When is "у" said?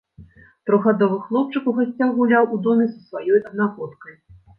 1.71-1.73, 2.57-2.59